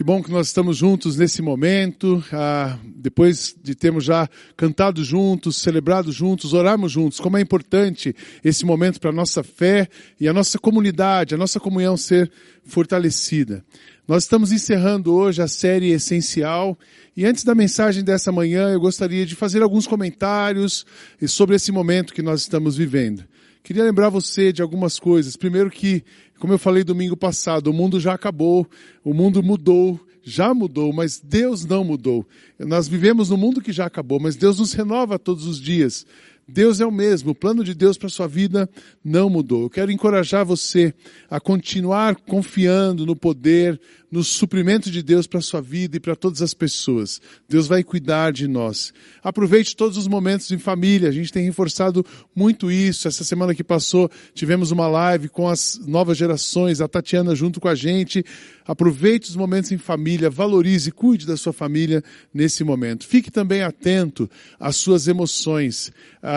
[0.00, 5.58] Que bom que nós estamos juntos nesse momento, ah, depois de termos já cantado juntos,
[5.58, 7.20] celebrado juntos, orarmos juntos.
[7.20, 11.60] Como é importante esse momento para a nossa fé e a nossa comunidade, a nossa
[11.60, 12.32] comunhão ser
[12.64, 13.62] fortalecida.
[14.08, 16.78] Nós estamos encerrando hoje a série Essencial
[17.14, 20.86] e antes da mensagem dessa manhã eu gostaria de fazer alguns comentários
[21.28, 23.22] sobre esse momento que nós estamos vivendo.
[23.62, 25.36] Queria lembrar você de algumas coisas.
[25.36, 26.02] Primeiro que,
[26.40, 28.66] como eu falei domingo passado, o mundo já acabou,
[29.04, 32.26] o mundo mudou, já mudou, mas Deus não mudou.
[32.58, 36.06] Nós vivemos no mundo que já acabou, mas Deus nos renova todos os dias.
[36.50, 38.68] Deus é o mesmo, o plano de Deus para sua vida
[39.04, 39.62] não mudou.
[39.62, 40.92] Eu quero encorajar você
[41.30, 46.42] a continuar confiando no poder, no suprimento de Deus para sua vida e para todas
[46.42, 47.20] as pessoas.
[47.48, 48.92] Deus vai cuidar de nós.
[49.22, 51.08] Aproveite todos os momentos em família.
[51.08, 52.04] A gente tem reforçado
[52.34, 53.06] muito isso.
[53.06, 57.68] Essa semana que passou, tivemos uma live com as novas gerações, a Tatiana junto com
[57.68, 58.24] a gente.
[58.66, 62.02] Aproveite os momentos em família, valorize, cuide da sua família
[62.34, 63.06] nesse momento.
[63.06, 64.28] Fique também atento
[64.58, 65.92] às suas emoções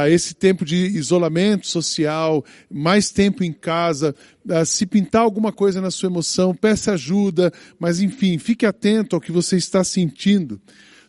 [0.09, 4.15] esse tempo de isolamento social, mais tempo em casa,
[4.65, 9.31] se pintar alguma coisa na sua emoção, peça ajuda, mas enfim, fique atento ao que
[9.31, 10.59] você está sentindo.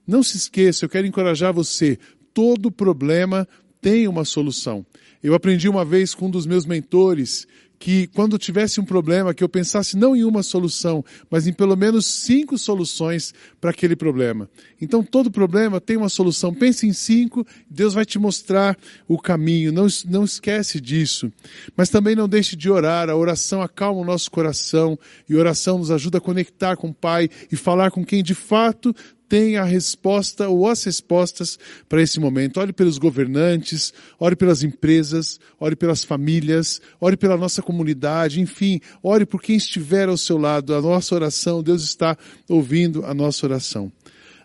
[0.06, 1.98] Não se esqueça, eu quero encorajar você,
[2.33, 3.48] todo problema
[3.81, 4.84] tem uma solução.
[5.25, 7.47] Eu aprendi uma vez com um dos meus mentores
[7.78, 11.77] que quando tivesse um problema, que eu pensasse não em uma solução, mas em pelo
[11.77, 14.48] menos cinco soluções para aquele problema.
[14.81, 16.53] Então todo problema tem uma solução.
[16.53, 18.77] Pense em cinco, Deus vai te mostrar
[19.08, 19.72] o caminho.
[19.72, 21.33] Não, não esquece disso.
[21.75, 23.09] Mas também não deixe de orar.
[23.09, 26.94] A oração acalma o nosso coração e a oração nos ajuda a conectar com o
[26.94, 28.94] Pai e falar com quem de fato
[29.28, 31.58] tem a resposta ou as respostas
[31.89, 32.58] para esse momento.
[32.61, 39.27] Ore pelos governantes, ore pelas empresas, ore pelas famílias, ore pela nossa comunidade, enfim, ore
[39.27, 40.75] por quem estiver ao seu lado.
[40.75, 42.16] A nossa oração, Deus está
[42.48, 43.91] ouvindo a nossa oração.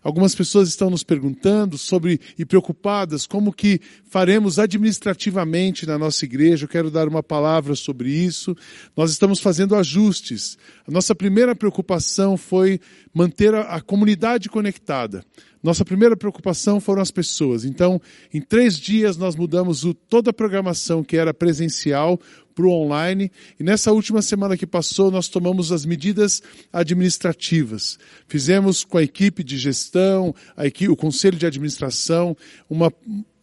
[0.04, 6.66] Algumas pessoas estão nos perguntando sobre e preocupadas como que faremos administrativamente na nossa igreja.
[6.66, 8.56] Eu quero dar uma palavra sobre isso.
[8.96, 10.58] Nós estamos fazendo ajustes.
[10.88, 12.80] A nossa primeira preocupação foi
[13.14, 15.24] manter a, a comunidade conectada.
[15.62, 17.66] Nossa primeira preocupação foram as pessoas.
[17.66, 18.02] Então,
[18.34, 22.20] em três dias nós mudamos o, toda a programação que era presencial
[22.60, 23.32] para o online.
[23.58, 26.44] E nessa última semana que passou, nós tomamos as medidas
[26.74, 27.98] administrativas.
[28.28, 32.36] Fizemos com a equipe de gestão, a equipe, o conselho de administração,
[32.70, 32.92] uma,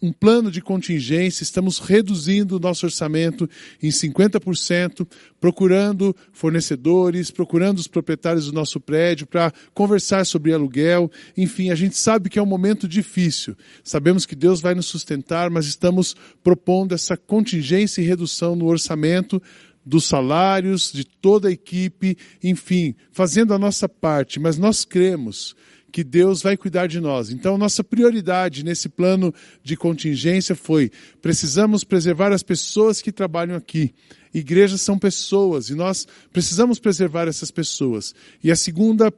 [0.06, 3.50] um plano de contingência, estamos reduzindo o nosso orçamento
[3.82, 5.06] em 50%,
[5.40, 11.10] procurando fornecedores, procurando os proprietários do nosso prédio para conversar sobre aluguel.
[11.36, 13.56] Enfim, a gente sabe que é um momento difícil.
[13.82, 19.42] Sabemos que Deus vai nos sustentar, mas estamos propondo essa contingência e redução no orçamento
[19.84, 25.54] dos salários de toda a equipe, enfim, fazendo a nossa parte, mas nós cremos
[25.92, 27.30] que Deus vai cuidar de nós.
[27.30, 29.32] Então, nossa prioridade nesse plano
[29.62, 30.90] de contingência foi:
[31.22, 33.94] precisamos preservar as pessoas que trabalham aqui.
[34.32, 38.14] Igrejas são pessoas e nós precisamos preservar essas pessoas.
[38.44, 39.10] E a segunda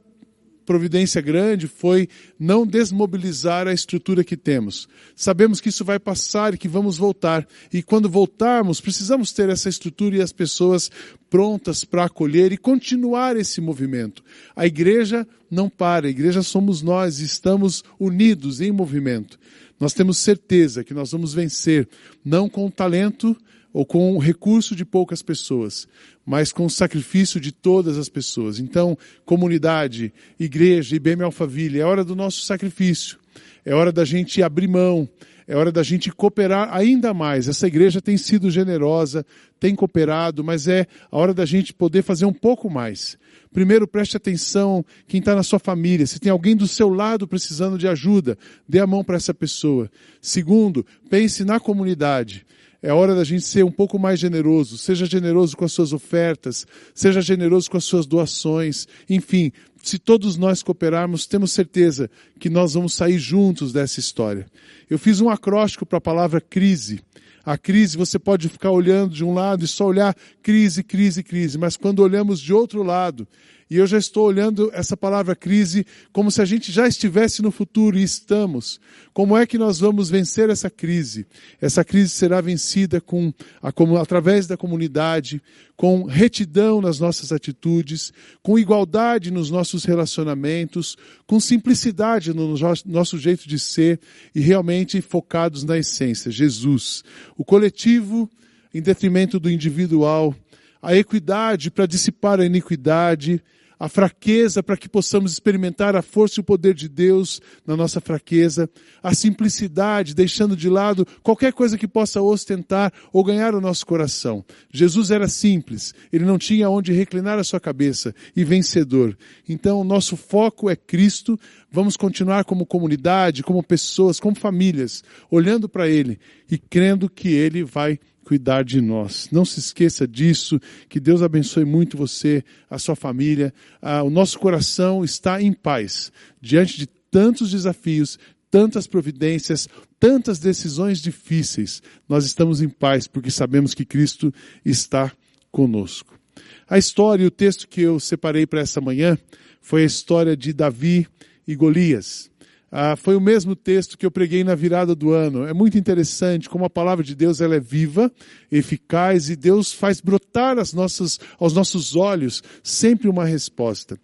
[0.69, 2.07] providência grande foi
[2.39, 4.87] não desmobilizar a estrutura que temos.
[5.15, 7.47] Sabemos que isso vai passar e que vamos voltar.
[7.73, 10.91] E quando voltarmos, precisamos ter essa estrutura e as pessoas
[11.27, 14.23] prontas para acolher e continuar esse movimento.
[14.55, 19.39] A igreja não para, a igreja somos nós, estamos unidos em movimento.
[19.79, 21.89] Nós temos certeza que nós vamos vencer,
[22.23, 23.35] não com talento,
[23.73, 25.87] ou com o recurso de poucas pessoas,
[26.25, 28.59] mas com o sacrifício de todas as pessoas.
[28.59, 33.17] Então, comunidade, igreja, IBM Alphaville, é hora do nosso sacrifício.
[33.65, 35.07] É hora da gente abrir mão,
[35.47, 37.47] é hora da gente cooperar ainda mais.
[37.47, 39.25] Essa igreja tem sido generosa,
[39.59, 43.17] tem cooperado, mas é a hora da gente poder fazer um pouco mais.
[43.51, 46.05] Primeiro, preste atenção quem está na sua família.
[46.05, 48.37] Se tem alguém do seu lado precisando de ajuda,
[48.67, 49.89] dê a mão para essa pessoa.
[50.21, 52.45] Segundo, pense na comunidade.
[52.81, 54.77] É hora da gente ser um pouco mais generoso.
[54.77, 58.87] Seja generoso com as suas ofertas, seja generoso com as suas doações.
[59.09, 59.51] Enfim,
[59.83, 62.09] se todos nós cooperarmos, temos certeza
[62.39, 64.45] que nós vamos sair juntos dessa história.
[64.89, 67.01] Eu fiz um acróstico para a palavra crise.
[67.45, 71.57] A crise, você pode ficar olhando de um lado e só olhar crise, crise, crise,
[71.57, 73.27] mas quando olhamos de outro lado
[73.69, 77.51] e eu já estou olhando essa palavra crise como se a gente já estivesse no
[77.51, 78.79] futuro e estamos.
[79.13, 81.27] Como é que nós vamos vencer essa crise?
[81.61, 83.31] Essa crise será vencida com,
[83.61, 83.71] a,
[84.01, 85.39] através da comunidade,
[85.77, 88.11] com retidão nas nossas atitudes,
[88.41, 92.55] com igualdade nos nossos relacionamentos, com simplicidade no
[92.87, 93.99] nosso jeito de ser
[94.33, 97.03] e realmente focados na essência, Jesus.
[97.37, 98.27] O coletivo
[98.73, 100.35] em detrimento do individual,
[100.81, 103.41] a equidade para dissipar a iniquidade,
[103.79, 108.01] a fraqueza para que possamos experimentar a força e o poder de Deus na nossa
[108.01, 108.69] fraqueza,
[109.01, 114.43] a simplicidade, deixando de lado qualquer coisa que possa ostentar ou ganhar o nosso coração.
[114.71, 119.17] Jesus era simples, ele não tinha onde reclinar a sua cabeça e vencedor.
[119.47, 121.39] Então, nosso foco é Cristo,
[121.71, 126.19] vamos continuar como comunidade, como pessoas, como famílias, olhando para ele
[126.51, 129.29] e crendo que ele vai cuidar de nós.
[129.31, 130.59] Não se esqueça disso.
[130.87, 133.53] Que Deus abençoe muito você, a sua família.
[133.81, 136.11] Ah, o nosso coração está em paz
[136.41, 138.19] diante de tantos desafios,
[138.51, 139.67] tantas providências,
[139.99, 141.81] tantas decisões difíceis.
[142.07, 144.33] Nós estamos em paz porque sabemos que Cristo
[144.63, 145.11] está
[145.51, 146.19] conosco.
[146.67, 149.17] A história e o texto que eu separei para essa manhã
[149.61, 151.07] foi a história de Davi
[151.47, 152.28] e Golias.
[152.71, 155.45] Ah, foi o mesmo texto que eu preguei na virada do ano.
[155.45, 158.11] É muito interessante como a palavra de Deus ela é viva,
[158.51, 163.97] eficaz e Deus faz brotar as nossas, aos nossos olhos sempre uma resposta.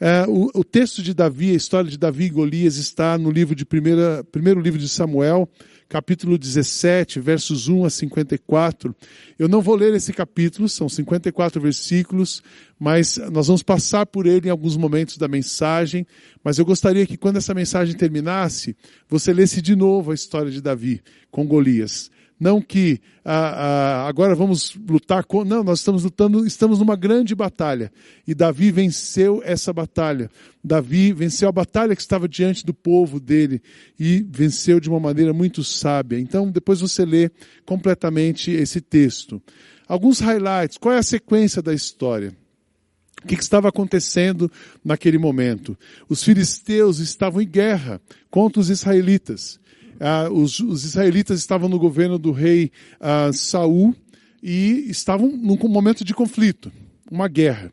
[0.00, 3.54] Ah, o, o, texto de Davi, a história de Davi e Golias está no livro
[3.54, 5.48] de primeira, primeiro livro de Samuel,
[5.92, 8.96] capítulo 17, versos 1 a 54.
[9.38, 12.42] Eu não vou ler esse capítulo, são 54 versículos,
[12.80, 16.06] mas nós vamos passar por ele em alguns momentos da mensagem.
[16.42, 18.74] Mas eu gostaria que quando essa mensagem terminasse,
[19.06, 22.10] você lesse de novo a história de Davi com Golias.
[22.42, 25.44] Não que ah, ah, agora vamos lutar com.
[25.44, 27.92] Não, nós estamos lutando, estamos numa grande batalha.
[28.26, 30.28] E Davi venceu essa batalha.
[30.62, 33.62] Davi venceu a batalha que estava diante do povo dele
[33.96, 36.18] e venceu de uma maneira muito sábia.
[36.18, 37.30] Então, depois você lê
[37.64, 39.40] completamente esse texto.
[39.86, 40.78] Alguns highlights.
[40.78, 42.36] Qual é a sequência da história?
[43.22, 44.50] O que, estava acontecendo
[44.84, 45.78] naquele momento?
[46.08, 49.61] Os filisteus estavam em guerra contra os israelitas
[50.02, 53.94] ah, os, os, israelitas estavam no governo do rei ah, Saul
[54.42, 56.72] e estavam num momento de conflito,
[57.08, 57.72] uma guerra.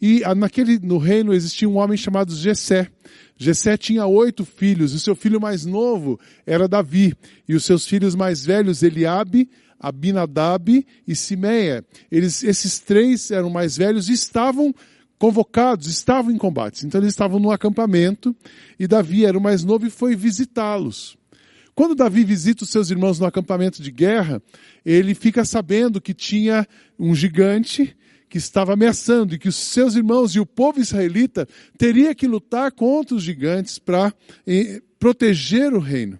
[0.00, 2.88] E ah, naquele, no reino existia um homem chamado Jessé.
[3.38, 7.14] Jessé tinha oito filhos, e seu filho mais novo era Davi,
[7.48, 9.48] e os seus filhos mais velhos, Eliabe,
[9.80, 11.82] Abinadab e Simeia.
[12.10, 14.74] Eles, esses três eram mais velhos e estavam
[15.18, 16.84] convocados, estavam em combates.
[16.84, 18.36] Então eles estavam no acampamento,
[18.78, 21.16] e Davi era o mais novo e foi visitá-los.
[21.74, 24.42] Quando Davi visita os seus irmãos no acampamento de guerra,
[24.84, 26.66] ele fica sabendo que tinha
[26.98, 27.96] um gigante
[28.28, 31.46] que estava ameaçando e que os seus irmãos e o povo israelita
[31.76, 34.12] teria que lutar contra os gigantes para
[34.46, 36.18] eh, proteger o reino.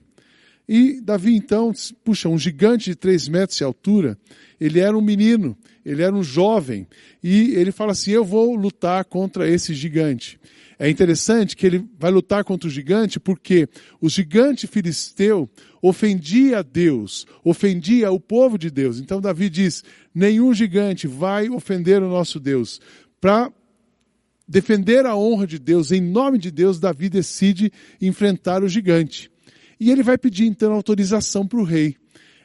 [0.68, 1.72] E Davi então,
[2.04, 4.18] puxa, um gigante de três metros de altura,
[4.60, 6.86] ele era um menino, ele era um jovem,
[7.22, 10.38] e ele fala assim: Eu vou lutar contra esse gigante.
[10.78, 13.68] É interessante que ele vai lutar contra o gigante porque
[14.00, 15.48] o gigante filisteu
[15.80, 18.98] ofendia a Deus, ofendia o povo de Deus.
[18.98, 19.84] Então Davi diz:
[20.14, 22.80] nenhum gigante vai ofender o nosso Deus.
[23.20, 23.52] Para
[24.48, 29.30] defender a honra de Deus, em nome de Deus, Davi decide enfrentar o gigante.
[29.78, 31.96] E ele vai pedir então autorização para o rei.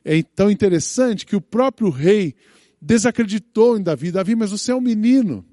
[0.03, 2.33] É tão interessante que o próprio rei
[2.81, 4.11] desacreditou em Davi.
[4.11, 5.45] Davi, mas você é um menino.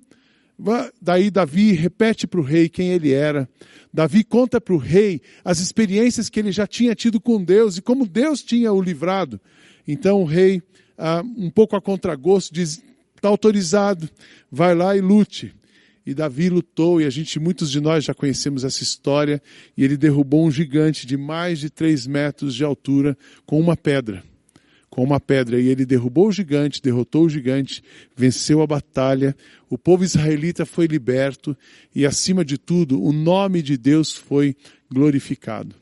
[1.01, 3.49] Daí Davi repete para o rei quem ele era.
[3.93, 7.83] Davi conta para o rei as experiências que ele já tinha tido com Deus e
[7.83, 9.41] como Deus tinha o livrado.
[9.87, 10.63] Então o rei,
[10.97, 12.83] ah, um pouco a contragosto, diz:
[13.17, 14.09] está autorizado,
[14.51, 15.55] vai lá e lute.
[16.07, 19.43] E Davi lutou, e a gente, muitos de nós já conhecemos essa história,
[19.75, 24.23] e ele derrubou um gigante de mais de três metros de altura com uma pedra
[24.95, 25.61] com uma pedra.
[25.61, 27.83] E ele derrubou o gigante, derrotou o gigante,
[28.17, 29.37] venceu a batalha,
[29.69, 31.57] o povo israelita foi liberto
[31.93, 34.57] e, acima de tudo, o nome de Deus foi
[34.89, 35.75] glorificado.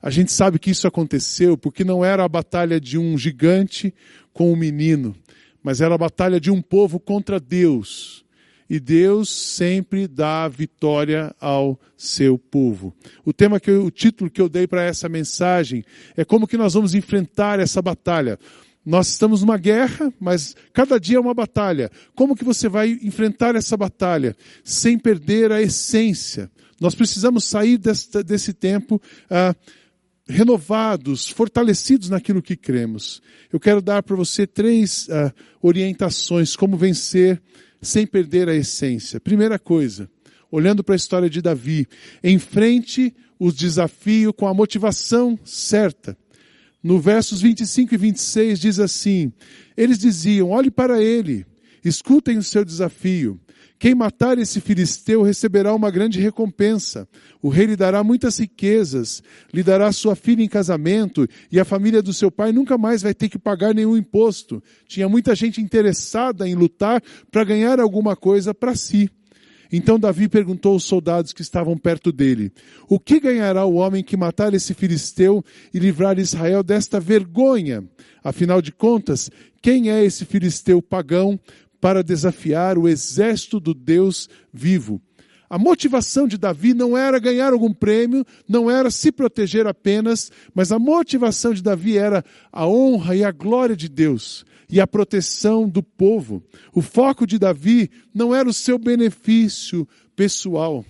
[0.00, 3.92] A gente sabe que isso aconteceu porque não era a batalha de um gigante
[4.32, 5.16] com um menino,
[5.60, 8.23] mas era a batalha de um povo contra Deus
[8.68, 12.94] e Deus sempre dá vitória ao seu povo.
[13.24, 15.84] O tema que eu, o título que eu dei para essa mensagem
[16.16, 18.38] é como que nós vamos enfrentar essa batalha.
[18.84, 21.90] Nós estamos numa guerra, mas cada dia é uma batalha.
[22.14, 26.50] Como que você vai enfrentar essa batalha sem perder a essência?
[26.78, 29.54] Nós precisamos sair desse, tempo ah,
[30.26, 33.22] renovados, fortalecidos naquilo que cremos.
[33.50, 37.40] Eu quero dar para você três ah, orientações como vencer
[37.84, 39.20] sem perder a essência.
[39.20, 40.10] Primeira coisa,
[40.50, 41.86] olhando para a história de Davi,
[42.22, 46.16] enfrente os desafios com a motivação certa.
[46.82, 49.32] No versos 25 e 26 diz assim:
[49.76, 51.46] Eles diziam: Olhe para ele,
[51.84, 53.40] escutem o seu desafio.
[53.84, 57.06] Quem matar esse filisteu receberá uma grande recompensa.
[57.42, 59.22] O rei lhe dará muitas riquezas,
[59.52, 63.12] lhe dará sua filha em casamento, e a família do seu pai nunca mais vai
[63.12, 64.62] ter que pagar nenhum imposto.
[64.88, 69.10] Tinha muita gente interessada em lutar para ganhar alguma coisa para si.
[69.70, 72.52] Então Davi perguntou aos soldados que estavam perto dele:
[72.88, 77.84] O que ganhará o homem que matar esse filisteu e livrar Israel desta vergonha?
[78.22, 81.38] Afinal de contas, quem é esse filisteu pagão
[81.84, 85.02] para desafiar o exército do Deus vivo?
[85.50, 90.72] A motivação de Davi não era ganhar algum prêmio, não era se proteger apenas, mas
[90.72, 95.68] a motivação de Davi era a honra e a glória de Deus e a proteção
[95.68, 96.42] do povo.
[96.72, 99.86] O foco de Davi não era o seu benefício
[100.16, 100.86] pessoal.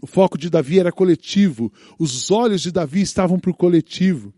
[0.00, 1.72] O foco de Davi era coletivo.
[1.98, 4.32] Os olhos de Davi estavam para o coletivo.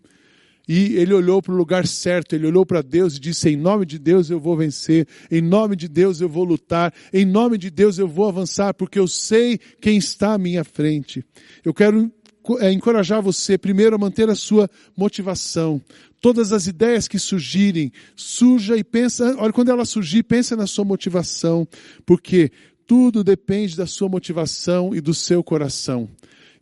[0.68, 3.86] E ele olhou para o lugar certo, ele olhou para Deus e disse: Em nome
[3.86, 7.70] de Deus eu vou vencer, em nome de Deus eu vou lutar, em nome de
[7.70, 11.24] Deus eu vou avançar, porque eu sei quem está à minha frente.
[11.64, 12.12] Eu quero
[12.60, 15.80] é, encorajar você, primeiro, a manter a sua motivação.
[16.20, 20.84] Todas as ideias que surgirem, surja e pensa, olha, quando ela surgir, pensa na sua
[20.84, 21.66] motivação,
[22.04, 22.50] porque
[22.86, 26.08] tudo depende da sua motivação e do seu coração.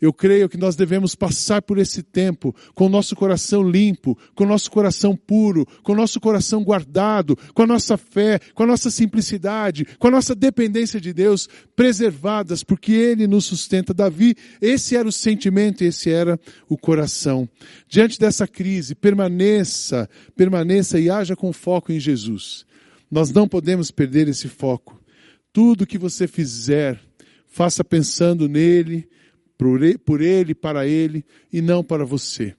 [0.00, 4.44] Eu creio que nós devemos passar por esse tempo com o nosso coração limpo, com
[4.44, 8.66] o nosso coração puro, com o nosso coração guardado, com a nossa fé, com a
[8.66, 13.94] nossa simplicidade, com a nossa dependência de Deus preservadas, porque Ele nos sustenta.
[13.94, 16.38] Davi, esse era o sentimento, esse era
[16.68, 17.48] o coração.
[17.88, 22.66] Diante dessa crise, permaneça, permaneça e haja com foco em Jesus.
[23.10, 25.00] Nós não podemos perder esse foco.
[25.52, 27.00] Tudo que você fizer,
[27.46, 29.08] faça pensando nele,
[29.58, 32.54] por ele, para ele e não para você.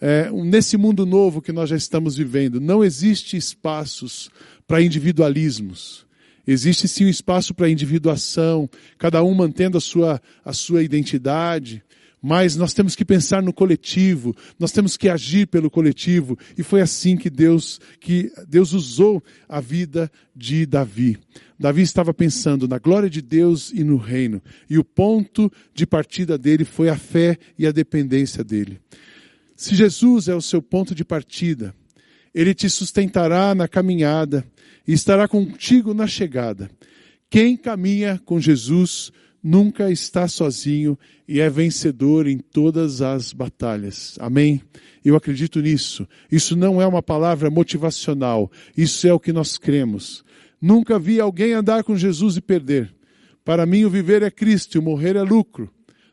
[0.00, 4.30] É, nesse mundo novo que nós já estamos vivendo, não existe espaços
[4.66, 6.06] para individualismos.
[6.46, 11.82] Existe sim um espaço para individuação, cada um mantendo a sua, a sua identidade,
[12.22, 16.80] mas nós temos que pensar no coletivo, nós temos que agir pelo coletivo, e foi
[16.80, 21.18] assim que Deus, que Deus usou a vida de Davi.
[21.58, 26.36] Davi estava pensando na glória de Deus e no reino, e o ponto de partida
[26.36, 28.80] dele foi a fé e a dependência dele.
[29.56, 31.74] Se Jesus é o seu ponto de partida,
[32.34, 34.44] ele te sustentará na caminhada
[34.86, 36.70] e estará contigo na chegada.
[37.28, 39.12] Quem caminha com Jesus
[39.42, 44.16] nunca está sozinho e é vencedor em todas as batalhas.
[44.20, 44.60] Amém?
[45.04, 46.06] Eu acredito nisso.
[46.30, 48.50] Isso não é uma palavra motivacional.
[48.76, 50.24] Isso é o que nós cremos.
[50.60, 52.94] Nunca vi alguém andar com Jesus e perder.
[53.44, 55.70] Para mim, o viver é Cristo e o morrer é lucro.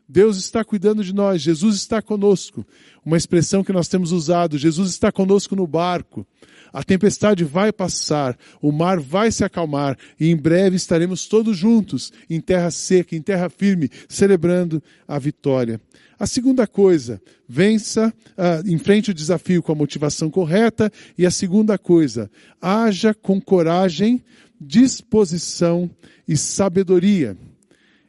[0.08, 2.66] Deus está cuidando de nós, Jesus está conosco.
[3.04, 6.26] Uma expressão que nós temos usado: Jesus está conosco no barco.
[6.72, 12.12] A tempestade vai passar, o mar vai se acalmar e em breve estaremos todos juntos,
[12.28, 15.80] em terra seca, em terra firme, celebrando a vitória.
[16.18, 20.90] A segunda coisa, vença, uh, enfrente o desafio com a motivação correta.
[21.16, 24.24] E a segunda coisa, haja com coragem,
[24.60, 25.88] disposição
[26.26, 27.36] e sabedoria.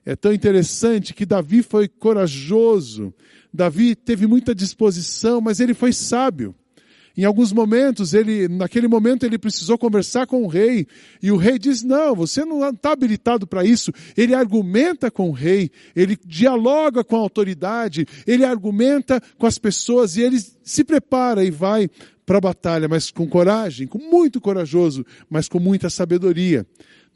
[0.06, 3.14] É tão interessante que Davi foi corajoso,
[3.54, 6.56] Davi teve muita disposição, mas ele foi sábio.
[7.18, 10.88] Em alguns momentos, ele, naquele momento, ele precisou conversar com o rei.
[11.22, 13.92] E o rei diz: Não, você não está habilitado para isso.
[14.16, 20.16] Ele argumenta com o rei, ele dialoga com a autoridade, ele argumenta com as pessoas
[20.16, 21.90] e ele se prepara e vai
[22.26, 26.66] para a batalha, mas com coragem, com muito corajoso, mas com muita sabedoria.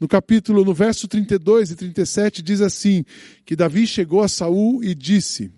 [0.00, 3.04] No capítulo, no verso 32 e 37 diz assim:
[3.44, 5.50] que Davi chegou a Saul e disse: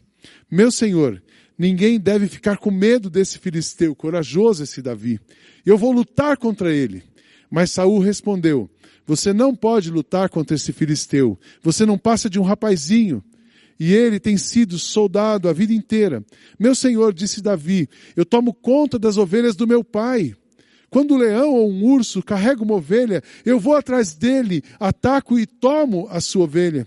[0.50, 1.22] Meu senhor,
[1.58, 5.18] Ninguém deve ficar com medo desse filisteu, corajoso esse Davi.
[5.64, 7.02] Eu vou lutar contra ele.
[7.50, 8.68] Mas Saul respondeu:
[9.06, 11.38] Você não pode lutar contra esse filisteu.
[11.62, 13.24] Você não passa de um rapazinho.
[13.78, 16.24] E ele tem sido soldado a vida inteira.
[16.58, 20.34] Meu senhor, disse Davi, eu tomo conta das ovelhas do meu pai.
[20.90, 25.46] Quando um leão ou um urso carrega uma ovelha, eu vou atrás dele, ataco e
[25.46, 26.86] tomo a sua ovelha.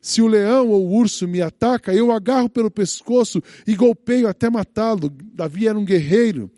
[0.00, 4.48] Se o leão ou o urso me ataca, eu agarro pelo pescoço e golpeio até
[4.48, 5.12] matá-lo.
[5.34, 6.50] Davi era um guerreiro.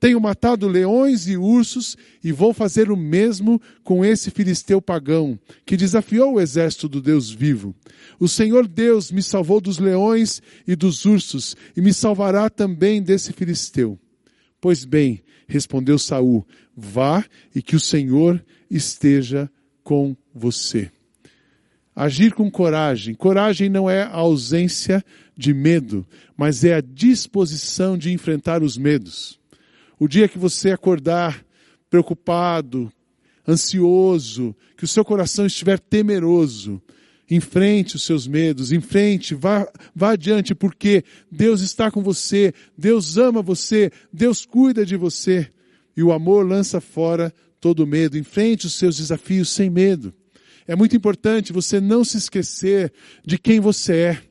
[0.00, 5.76] Tenho matado leões e ursos e vou fazer o mesmo com esse filisteu pagão, que
[5.76, 7.74] desafiou o exército do Deus vivo.
[8.18, 13.32] O Senhor Deus me salvou dos leões e dos ursos e me salvará também desse
[13.32, 13.98] filisteu.
[14.60, 17.24] Pois bem, respondeu Saul, vá
[17.54, 19.50] e que o Senhor esteja
[19.82, 20.90] com você.
[21.96, 23.14] Agir com coragem.
[23.14, 25.04] Coragem não é a ausência
[25.36, 29.40] de medo, mas é a disposição de enfrentar os medos.
[29.98, 31.44] O dia que você acordar
[31.90, 32.92] preocupado,
[33.48, 36.80] ansioso, que o seu coração estiver temeroso,
[37.30, 43.42] enfrente os seus medos, enfrente, vá, vá adiante, porque Deus está com você, Deus ama
[43.42, 45.50] você, Deus cuida de você.
[45.96, 48.16] E o amor lança fora todo medo.
[48.16, 50.14] Enfrente os seus desafios sem medo.
[50.66, 52.92] é muito importante você não se esquecer
[53.24, 54.27] de quem você é.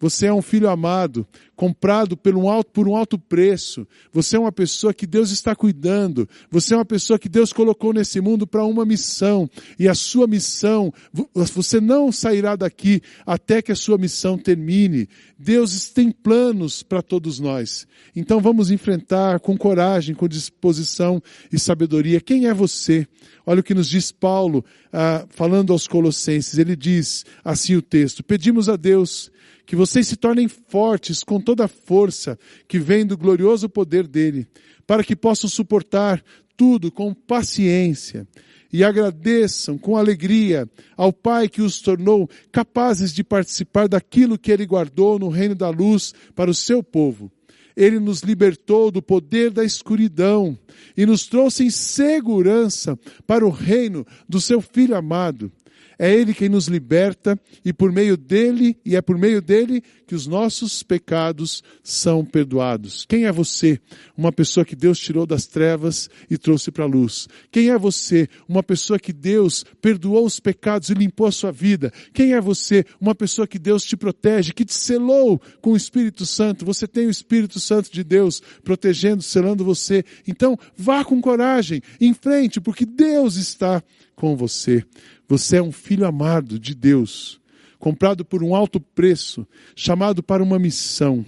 [0.00, 3.86] Você é um filho amado, comprado por um, alto, por um alto preço.
[4.10, 6.26] Você é uma pessoa que Deus está cuidando.
[6.50, 9.48] Você é uma pessoa que Deus colocou nesse mundo para uma missão.
[9.78, 10.90] E a sua missão,
[11.34, 15.06] você não sairá daqui até que a sua missão termine.
[15.38, 17.86] Deus tem planos para todos nós.
[18.16, 22.22] Então vamos enfrentar com coragem, com disposição e sabedoria.
[22.22, 23.06] Quem é você?
[23.44, 26.56] Olha o que nos diz Paulo, ah, falando aos Colossenses.
[26.56, 29.30] Ele diz assim o texto: Pedimos a Deus
[29.70, 32.36] que vocês se tornem fortes com toda a força
[32.66, 34.48] que vem do glorioso poder dele,
[34.84, 36.20] para que possam suportar
[36.56, 38.26] tudo com paciência
[38.72, 44.66] e agradeçam com alegria ao Pai que os tornou capazes de participar daquilo que ele
[44.66, 47.30] guardou no reino da luz para o seu povo.
[47.76, 50.58] Ele nos libertou do poder da escuridão
[50.96, 55.52] e nos trouxe em segurança para o reino do seu Filho amado.
[56.02, 60.14] É Ele quem nos liberta e por meio dele, e é por meio dele que
[60.14, 63.04] os nossos pecados são perdoados.
[63.06, 63.78] Quem é você?
[64.16, 67.28] Uma pessoa que Deus tirou das trevas e trouxe para a luz.
[67.52, 68.26] Quem é você?
[68.48, 71.92] Uma pessoa que Deus perdoou os pecados e limpou a sua vida.
[72.14, 72.82] Quem é você?
[72.98, 76.64] Uma pessoa que Deus te protege, que te selou com o Espírito Santo.
[76.64, 80.02] Você tem o Espírito Santo de Deus protegendo, selando você.
[80.26, 83.82] Então, vá com coragem, em frente, porque Deus está
[84.16, 84.84] com você.
[85.30, 87.40] Você é um filho amado de Deus,
[87.78, 89.46] comprado por um alto preço,
[89.76, 91.24] chamado para uma missão.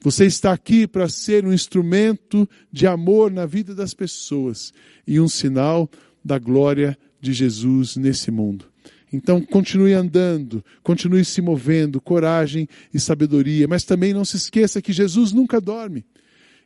[0.00, 4.74] Você está aqui para ser um instrumento de amor na vida das pessoas
[5.06, 5.88] e um sinal
[6.24, 8.64] da glória de Jesus nesse mundo.
[9.12, 14.92] Então continue andando, continue se movendo, coragem e sabedoria, mas também não se esqueça que
[14.92, 16.04] Jesus nunca dorme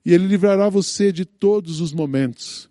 [0.02, 2.70] e ele livrará você de todos os momentos.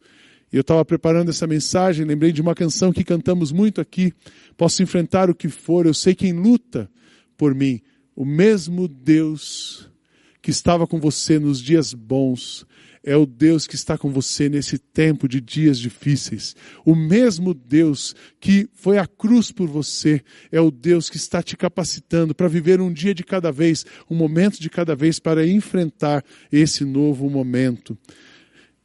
[0.53, 4.13] Eu estava preparando essa mensagem, lembrei de uma canção que cantamos muito aqui.
[4.55, 6.87] Posso enfrentar o que for, eu sei quem luta
[7.35, 7.81] por mim.
[8.15, 9.89] O mesmo Deus
[10.43, 12.67] que estava com você nos dias bons
[13.03, 16.55] é o Deus que está com você nesse tempo de dias difíceis.
[16.85, 21.57] O mesmo Deus que foi à cruz por você é o Deus que está te
[21.57, 26.23] capacitando para viver um dia de cada vez, um momento de cada vez para enfrentar
[26.51, 27.97] esse novo momento.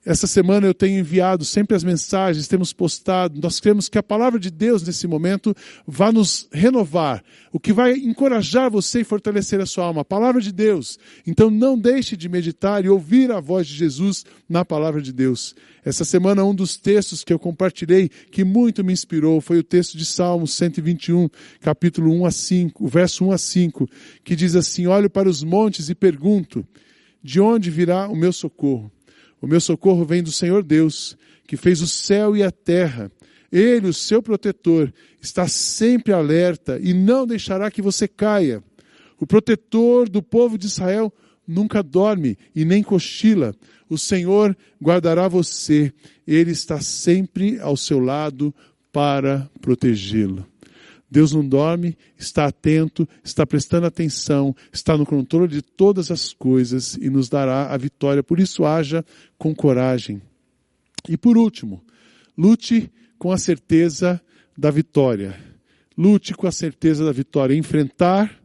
[0.09, 3.39] Essa semana eu tenho enviado sempre as mensagens, temos postado.
[3.43, 5.55] Nós queremos que a palavra de Deus nesse momento
[5.87, 10.01] vá nos renovar, o que vai encorajar você e fortalecer a sua alma.
[10.01, 10.99] A palavra de Deus.
[11.27, 15.55] Então não deixe de meditar e ouvir a voz de Jesus na palavra de Deus.
[15.85, 19.99] Essa semana um dos textos que eu compartilhei que muito me inspirou foi o texto
[19.99, 21.29] de Salmos 121,
[21.61, 23.87] capítulo 1 a 5, o verso 1 a 5,
[24.25, 26.67] que diz assim: Olho para os montes e pergunto:
[27.23, 28.91] de onde virá o meu socorro?
[29.41, 33.11] O meu socorro vem do Senhor Deus, que fez o céu e a terra.
[33.51, 38.63] Ele, o seu protetor, está sempre alerta e não deixará que você caia.
[39.21, 41.13] O protetor do povo de Israel
[41.47, 43.55] nunca dorme e nem cochila.
[43.89, 45.93] O Senhor guardará você.
[46.27, 48.55] Ele está sempre ao seu lado
[48.93, 50.47] para protegê-lo.
[51.11, 56.95] Deus não dorme, está atento, está prestando atenção, está no controle de todas as coisas
[57.01, 58.23] e nos dará a vitória.
[58.23, 59.05] Por isso, haja
[59.39, 60.21] com coragem.
[61.09, 61.83] E por último,
[62.37, 64.21] lute com a certeza
[64.57, 65.39] da vitória.
[65.97, 67.55] Lute com a certeza da vitória.
[67.55, 68.39] Enfrentar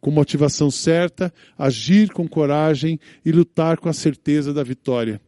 [0.00, 5.20] com motivação certa, agir com coragem e lutar com a certeza da vitória.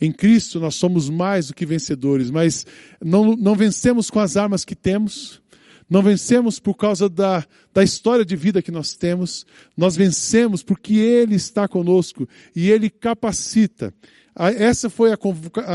[0.00, 2.66] Em Cristo nós somos mais do que vencedores, mas
[3.02, 5.40] não, não vencemos com as armas que temos,
[5.88, 10.94] não vencemos por causa da, da história de vida que nós temos, nós vencemos porque
[10.94, 13.92] Ele está conosco e Ele capacita.
[14.36, 15.18] Essa foi a,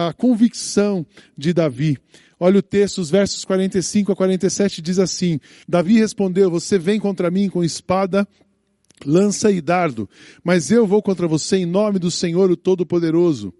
[0.09, 1.05] a convicção
[1.37, 1.97] de Davi.
[2.39, 7.29] Olha o texto, os versos 45 a 47 diz assim: Davi respondeu: Você vem contra
[7.29, 8.27] mim com espada,
[9.05, 10.09] lança e dardo,
[10.43, 13.53] mas eu vou contra você em nome do Senhor, o Todo-Poderoso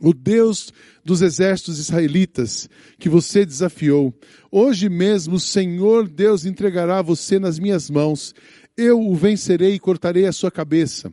[0.00, 0.72] o Deus
[1.04, 4.12] dos exércitos israelitas que você desafiou.
[4.50, 8.34] Hoje mesmo o Senhor Deus entregará você nas minhas mãos.
[8.76, 11.12] Eu o vencerei e cortarei a sua cabeça.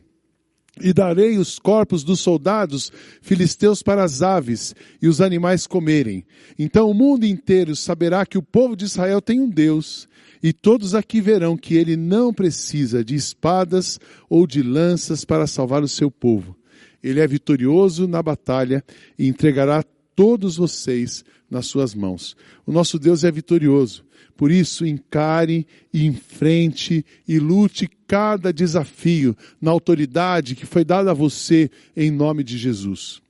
[0.80, 2.90] E darei os corpos dos soldados
[3.20, 6.24] filisteus para as aves e os animais comerem.
[6.58, 10.08] Então o mundo inteiro saberá que o povo de Israel tem um Deus,
[10.42, 15.82] e todos aqui verão que ele não precisa de espadas ou de lanças para salvar
[15.82, 16.56] o seu povo
[17.02, 18.84] ele é vitorioso na batalha
[19.18, 19.82] e entregará
[20.14, 22.36] todos vocês nas suas mãos.
[22.66, 24.04] O nosso Deus é vitorioso.
[24.36, 31.14] Por isso, encare e enfrente e lute cada desafio na autoridade que foi dada a
[31.14, 33.20] você em nome de Jesus.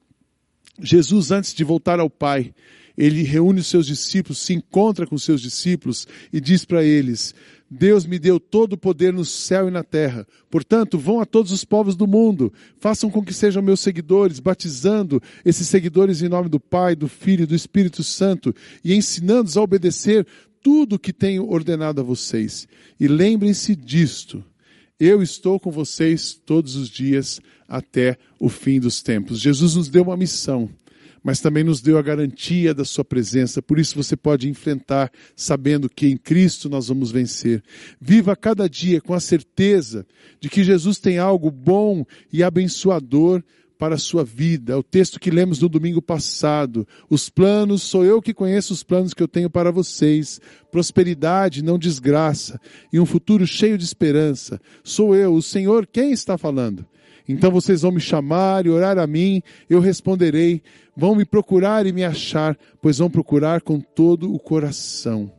[0.81, 2.55] Jesus, antes de voltar ao Pai,
[2.97, 7.35] ele reúne os seus discípulos, se encontra com os seus discípulos e diz para eles:
[7.75, 10.27] Deus me deu todo o poder no céu e na terra.
[10.51, 15.23] Portanto, vão a todos os povos do mundo, façam com que sejam meus seguidores, batizando
[15.43, 18.55] esses seguidores em nome do Pai, do Filho e do Espírito Santo
[18.85, 20.27] e ensinando-os a obedecer
[20.63, 22.69] tudo o que tenho ordenado a vocês.
[23.01, 24.45] E lembrem-se disto:
[25.01, 29.41] eu estou com vocês todos os dias até o fim dos tempos.
[29.41, 30.69] Jesus nos deu uma missão
[31.23, 33.63] mas também nos deu a garantia da Sua presença.
[33.63, 37.63] Por isso você pode enfrentar sabendo que em Cristo nós vamos vencer.
[38.01, 40.07] Viva cada dia com a certeza
[40.41, 43.43] de que Jesus tem algo bom e abençoador
[43.83, 44.75] para a sua vida.
[44.75, 46.87] É o texto que lemos no domingo passado.
[47.11, 50.41] Os planos, sou eu que conheço os planos que eu tenho para vocês.
[50.71, 52.61] Prosperidade, não desgraça,
[52.93, 54.61] e um futuro cheio de esperança.
[54.85, 56.87] Sou eu, o Senhor, quem está falando.
[57.33, 60.63] Então vocês vão me chamar e orar a mim, eu responderei.
[60.97, 65.33] Vão me procurar e me achar, pois vão procurar com todo o coração.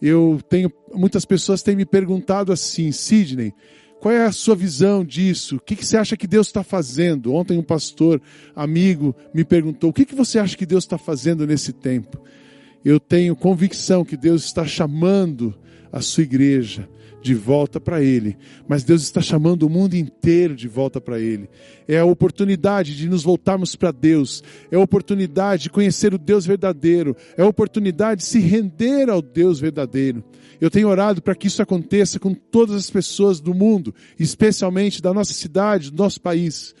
[0.00, 3.54] Eu tenho, muitas pessoas têm me perguntado assim, Sidney,
[4.00, 5.56] qual é a sua visão disso?
[5.56, 7.32] O que, você acha que Deus está fazendo?
[7.32, 8.20] Ontem um pastor
[8.54, 12.22] amigo me perguntou, o que você acha que Deus está fazendo nesse tempo?
[12.84, 15.54] Eu tenho convicção que Deus está chamando
[15.90, 16.86] a sua igreja
[17.24, 18.36] de volta para Ele.
[18.68, 21.48] Mas Deus está chamando o mundo inteiro de volta para Ele.
[21.88, 24.44] É a oportunidade de nos voltarmos para Deus.
[24.70, 27.16] É a oportunidade de conhecer o Deus verdadeiro.
[27.34, 30.22] É a oportunidade de se render ao Deus verdadeiro.
[30.60, 35.14] Eu tenho orado para que isso aconteça com todas as pessoas do mundo, especialmente da
[35.14, 36.74] nossa cidade, do nosso país.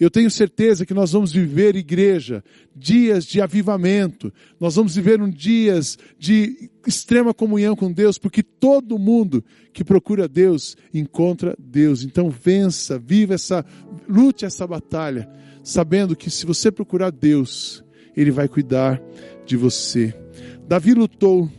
[0.00, 4.32] Eu tenho certeza que nós vamos viver, igreja, dias de avivamento.
[4.60, 10.28] Nós vamos viver um dias de extrema comunhão com Deus, porque todo mundo que procura
[10.28, 12.04] Deus encontra Deus.
[12.04, 13.64] Então vença, viva essa,
[14.08, 15.28] lute essa batalha,
[15.64, 17.82] sabendo que se você procurar Deus,
[18.16, 19.02] Ele vai cuidar
[19.44, 20.14] de você.
[20.68, 21.50] Davi lutou,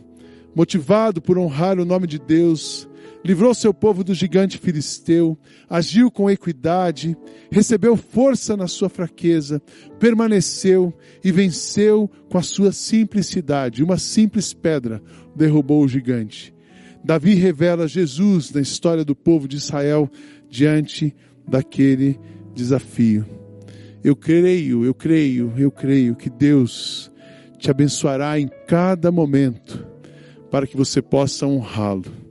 [0.54, 2.88] motivado por honrar o nome de Deus,
[3.24, 7.16] livrou seu povo do gigante filisteu, agiu com equidade,
[7.50, 9.60] recebeu força na sua fraqueza,
[9.98, 13.82] permaneceu e venceu com a sua simplicidade.
[13.82, 15.02] Uma simples pedra
[15.34, 16.54] derrubou o gigante.
[17.04, 20.10] Davi revela Jesus na história do povo de Israel
[20.48, 21.14] diante
[21.46, 22.18] daquele
[22.54, 23.24] desafio.
[24.02, 27.10] Eu creio, eu creio, eu creio que Deus
[27.58, 29.86] te abençoará em cada momento
[30.50, 32.29] para que você possa honrá-lo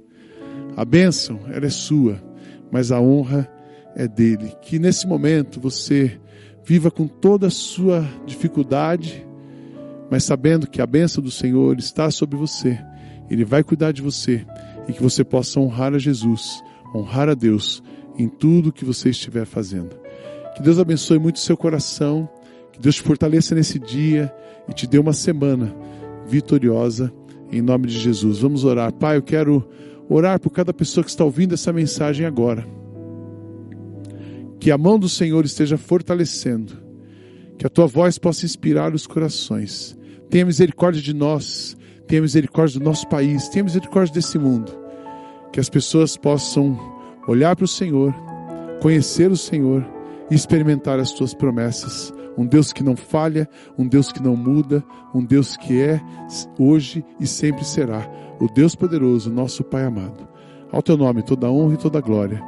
[0.80, 2.24] a bênção, ela é sua,
[2.72, 3.52] mas a honra
[3.98, 4.54] é dele.
[4.62, 6.18] Que nesse momento você
[6.64, 9.28] viva com toda a sua dificuldade,
[10.10, 12.80] mas sabendo que a bênção do Senhor está sobre você.
[13.30, 14.46] Ele vai cuidar de você
[14.88, 16.64] e que você possa honrar a Jesus,
[16.96, 17.84] honrar a Deus
[18.18, 20.00] em tudo que você estiver fazendo.
[20.56, 22.30] Que Deus abençoe muito o seu coração,
[22.72, 24.34] que Deus te fortaleça nesse dia
[24.66, 25.76] e te dê uma semana
[26.26, 27.12] vitoriosa
[27.52, 28.40] em nome de Jesus.
[28.40, 28.94] Vamos orar.
[28.94, 29.68] Pai, eu quero
[30.10, 32.68] orar por cada pessoa que está ouvindo essa mensagem agora.
[34.60, 36.74] Que a mão do Senhor esteja fortalecendo,
[37.58, 39.96] que a tua voz possa inspirar os corações.
[40.30, 44.72] Tenha misericórdia de nós, tenha misericórdia do nosso país, tenha misericórdia desse mundo.
[45.54, 46.78] Que as pessoas possam
[47.28, 48.14] olhar para o Senhor,
[48.82, 49.86] conhecer o Senhor
[50.30, 52.14] e experimentar as tuas promessas.
[52.40, 54.82] Um Deus que não falha, um Deus que não muda,
[55.14, 56.00] um Deus que é
[56.58, 60.26] hoje e sempre será o Deus poderoso, nosso Pai amado.
[60.72, 62.42] Ao teu nome toda honra e toda glória.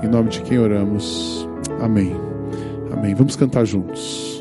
[0.00, 1.44] Em nome de quem oramos.
[1.80, 2.12] Amém.
[2.92, 3.16] Amém.
[3.16, 4.31] Vamos cantar juntos.